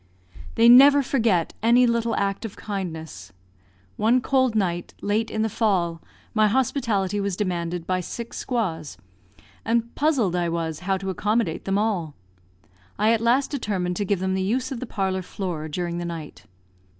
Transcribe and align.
They 0.55 0.67
never 0.67 1.03
forget 1.03 1.53
any 1.61 1.85
little 1.85 2.15
act 2.15 2.43
of 2.43 2.55
kindness. 2.55 3.31
One 3.97 4.19
cold 4.19 4.55
night, 4.55 4.95
late 4.99 5.29
in 5.29 5.43
the 5.43 5.47
fall, 5.47 6.01
my 6.33 6.47
hospitality 6.47 7.19
was 7.21 7.35
demanded 7.37 7.85
by 7.85 7.99
six 7.99 8.37
squaws, 8.39 8.97
and 9.63 9.93
puzzled 9.93 10.35
I 10.35 10.49
was 10.49 10.79
how 10.89 10.97
to 10.97 11.11
accommodate 11.11 11.65
them 11.65 11.77
all. 11.77 12.15
I 12.97 13.11
at 13.13 13.21
last 13.21 13.51
determined 13.51 13.95
to 13.97 14.03
give 14.05 14.17
them 14.21 14.33
the 14.33 14.41
use 14.41 14.71
of 14.71 14.79
the 14.79 14.87
parlour 14.87 15.21
floor 15.21 15.67
during 15.67 15.99
the 15.99 16.05
night. 16.05 16.45